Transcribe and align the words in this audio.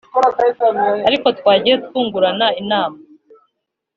ariko 1.07 1.27
twagiye 1.39 1.75
twungurana 1.85 2.47
inama 2.61 2.97